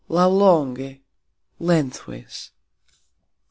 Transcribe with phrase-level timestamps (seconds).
[0.09, 1.01] "Lauxlonge",
[1.59, 2.49] lengthways.